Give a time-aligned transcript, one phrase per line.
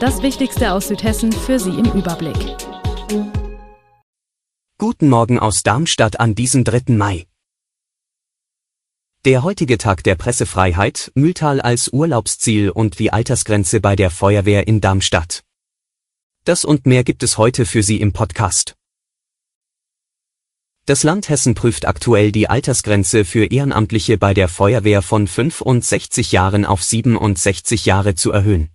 [0.00, 2.36] Das Wichtigste aus Südhessen für Sie im Überblick.
[4.78, 6.92] Guten Morgen aus Darmstadt an diesem 3.
[6.92, 7.26] Mai.
[9.24, 14.80] Der heutige Tag der Pressefreiheit, Mühltal als Urlaubsziel und die Altersgrenze bei der Feuerwehr in
[14.80, 15.42] Darmstadt.
[16.44, 18.76] Das und mehr gibt es heute für Sie im Podcast.
[20.86, 26.64] Das Land Hessen prüft aktuell die Altersgrenze für Ehrenamtliche bei der Feuerwehr von 65 Jahren
[26.64, 28.70] auf 67 Jahre zu erhöhen.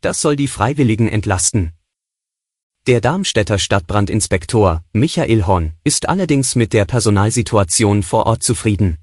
[0.00, 1.72] Das soll die Freiwilligen entlasten.
[2.86, 8.98] Der Darmstädter Stadtbrandinspektor, Michael Horn, ist allerdings mit der Personalsituation vor Ort zufrieden.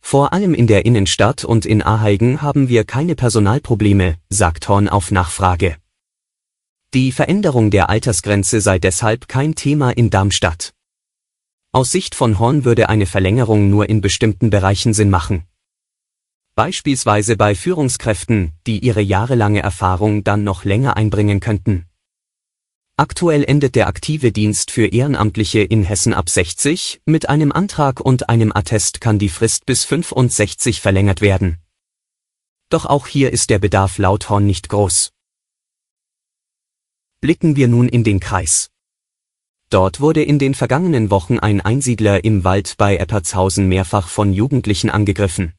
[0.00, 5.10] Vor allem in der Innenstadt und in Aheigen haben wir keine Personalprobleme, sagt Horn auf
[5.10, 5.76] Nachfrage.
[6.94, 10.72] Die Veränderung der Altersgrenze sei deshalb kein Thema in Darmstadt.
[11.72, 15.49] Aus Sicht von Horn würde eine Verlängerung nur in bestimmten Bereichen Sinn machen
[16.54, 21.86] beispielsweise bei Führungskräften, die ihre jahrelange Erfahrung dann noch länger einbringen könnten.
[22.96, 28.28] Aktuell endet der aktive Dienst für Ehrenamtliche in Hessen ab 60, mit einem Antrag und
[28.28, 31.58] einem Attest kann die Frist bis 65 verlängert werden.
[32.68, 35.12] Doch auch hier ist der Bedarf laut Horn nicht groß.
[37.22, 38.70] Blicken wir nun in den Kreis.
[39.70, 44.90] Dort wurde in den vergangenen Wochen ein Einsiedler im Wald bei Eppertshausen mehrfach von Jugendlichen
[44.90, 45.54] angegriffen.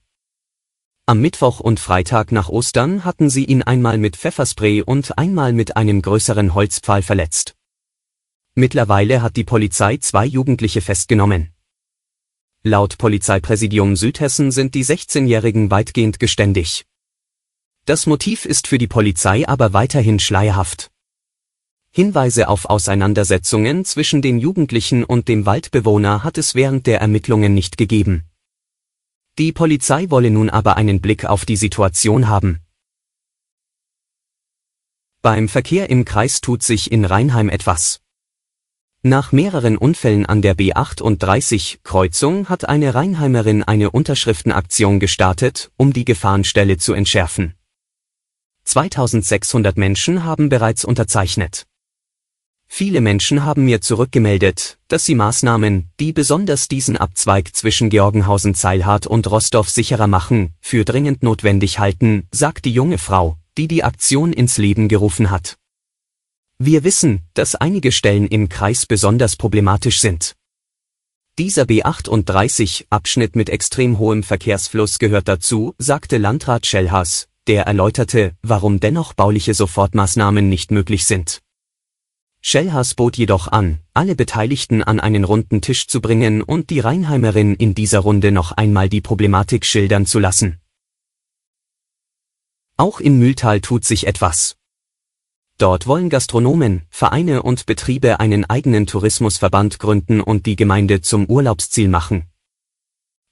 [1.11, 5.75] Am Mittwoch und Freitag nach Ostern hatten sie ihn einmal mit Pfefferspray und einmal mit
[5.75, 7.53] einem größeren Holzpfahl verletzt.
[8.55, 11.49] Mittlerweile hat die Polizei zwei Jugendliche festgenommen.
[12.63, 16.85] Laut Polizeipräsidium Südhessen sind die 16-Jährigen weitgehend geständig.
[17.83, 20.91] Das Motiv ist für die Polizei aber weiterhin schleierhaft.
[21.89, 27.77] Hinweise auf Auseinandersetzungen zwischen den Jugendlichen und dem Waldbewohner hat es während der Ermittlungen nicht
[27.77, 28.30] gegeben.
[29.37, 32.59] Die Polizei wolle nun aber einen Blick auf die Situation haben.
[35.21, 38.01] Beim Verkehr im Kreis tut sich in Rheinheim etwas.
[39.03, 46.05] Nach mehreren Unfällen an der B38 Kreuzung hat eine Rheinheimerin eine Unterschriftenaktion gestartet, um die
[46.05, 47.55] Gefahrenstelle zu entschärfen.
[48.65, 51.67] 2600 Menschen haben bereits unterzeichnet.
[52.73, 59.29] Viele Menschen haben mir zurückgemeldet, dass sie Maßnahmen, die besonders diesen Abzweig zwischen Georgenhausen-Zeilhardt und
[59.29, 64.57] Rostov sicherer machen, für dringend notwendig halten, sagt die junge Frau, die die Aktion ins
[64.57, 65.57] Leben gerufen hat.
[66.59, 70.37] Wir wissen, dass einige Stellen im Kreis besonders problematisch sind.
[71.37, 79.13] Dieser B38-Abschnitt mit extrem hohem Verkehrsfluss gehört dazu, sagte Landrat Schellhaas, der erläuterte, warum dennoch
[79.13, 81.41] bauliche Sofortmaßnahmen nicht möglich sind.
[82.43, 87.55] Schellhaas bot jedoch an, alle Beteiligten an einen runden Tisch zu bringen und die Rheinheimerin
[87.55, 90.59] in dieser Runde noch einmal die Problematik schildern zu lassen.
[92.77, 94.57] Auch in Mühltal tut sich etwas.
[95.59, 101.87] Dort wollen Gastronomen, Vereine und Betriebe einen eigenen Tourismusverband gründen und die Gemeinde zum Urlaubsziel
[101.87, 102.25] machen.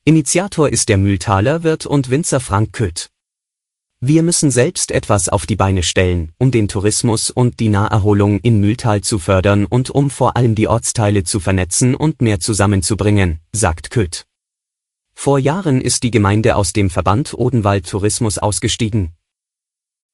[0.06, 3.09] Initiator ist der Mühltaler Wirt und Winzer Frank Köth.
[4.02, 8.62] Wir müssen selbst etwas auf die Beine stellen, um den Tourismus und die Naherholung in
[8.62, 13.92] Mühltal zu fördern und um vor allem die Ortsteile zu vernetzen und mehr zusammenzubringen, sagt
[13.92, 14.26] Köth.
[15.14, 19.12] Vor Jahren ist die Gemeinde aus dem Verband Odenwald Tourismus ausgestiegen.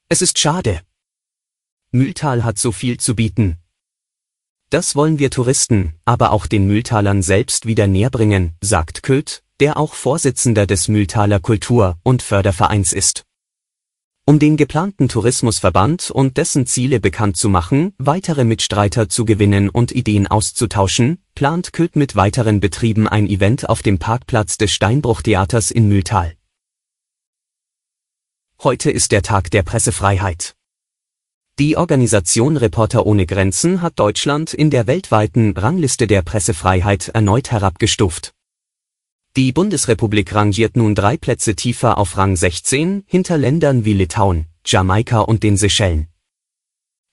[0.10, 0.82] Es ist schade.
[1.92, 3.58] Mühltal hat so viel zu bieten.
[4.72, 9.94] Das wollen wir Touristen, aber auch den Mühltalern selbst wieder näherbringen, sagt Köth, der auch
[9.94, 13.26] Vorsitzender des Mühltaler Kultur- und Fördervereins ist.
[14.28, 19.92] Um den geplanten Tourismusverband und dessen Ziele bekannt zu machen, weitere Mitstreiter zu gewinnen und
[19.92, 25.88] Ideen auszutauschen, plant Köth mit weiteren Betrieben ein Event auf dem Parkplatz des Steinbruchtheaters in
[25.88, 26.34] Mühltal.
[28.64, 30.56] Heute ist der Tag der Pressefreiheit.
[31.60, 38.34] Die Organisation Reporter ohne Grenzen hat Deutschland in der weltweiten Rangliste der Pressefreiheit erneut herabgestuft.
[39.38, 45.20] Die Bundesrepublik rangiert nun drei Plätze tiefer auf Rang 16, hinter Ländern wie Litauen, Jamaika
[45.20, 46.08] und den Seychellen.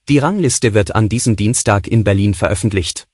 [0.09, 3.09] Die Rangliste wird an diesem Dienstag in Berlin veröffentlicht.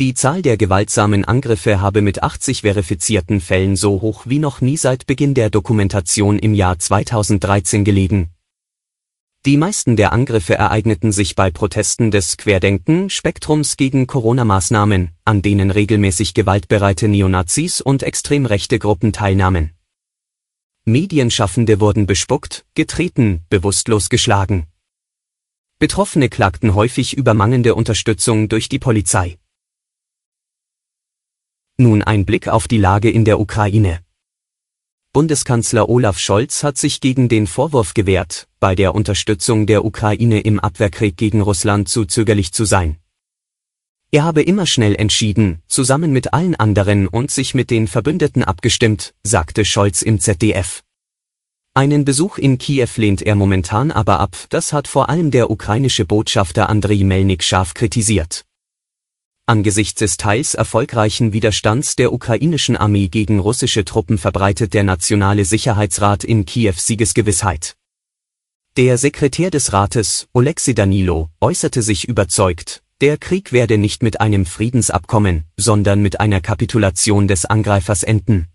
[0.00, 4.76] Die Zahl der gewaltsamen Angriffe habe mit 80 verifizierten Fällen so hoch wie noch nie
[4.76, 8.30] seit Beginn der Dokumentation im Jahr 2013 gelegen.
[9.46, 16.34] Die meisten der Angriffe ereigneten sich bei Protesten des Querdenken-Spektrums gegen Corona-Maßnahmen, an denen regelmäßig
[16.34, 19.70] gewaltbereite Neonazis und extrem rechte Gruppen teilnahmen.
[20.84, 24.66] Medienschaffende wurden bespuckt, getreten, bewusstlos geschlagen.
[25.78, 29.38] Betroffene klagten häufig über mangelnde Unterstützung durch die Polizei.
[31.78, 34.04] Nun ein Blick auf die Lage in der Ukraine.
[35.12, 40.60] Bundeskanzler Olaf Scholz hat sich gegen den Vorwurf gewehrt, bei der Unterstützung der Ukraine im
[40.60, 42.96] Abwehrkrieg gegen Russland zu zögerlich zu sein.
[44.12, 49.12] Er habe immer schnell entschieden, zusammen mit allen anderen und sich mit den Verbündeten abgestimmt,
[49.24, 50.84] sagte Scholz im ZDF.
[51.74, 56.04] Einen Besuch in Kiew lehnt er momentan aber ab, das hat vor allem der ukrainische
[56.04, 58.44] Botschafter Andriy Melnik scharf kritisiert.
[59.50, 66.22] Angesichts des teils erfolgreichen Widerstands der ukrainischen Armee gegen russische Truppen verbreitet der Nationale Sicherheitsrat
[66.22, 67.74] in Kiew Siegesgewissheit.
[68.76, 74.46] Der Sekretär des Rates, Oleksiy Danilo, äußerte sich überzeugt, der Krieg werde nicht mit einem
[74.46, 78.46] Friedensabkommen, sondern mit einer Kapitulation des Angreifers enden.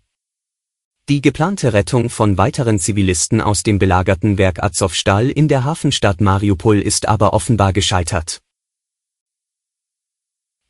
[1.10, 6.80] Die geplante Rettung von weiteren Zivilisten aus dem belagerten Werk Azovstal in der Hafenstadt Mariupol
[6.80, 8.40] ist aber offenbar gescheitert.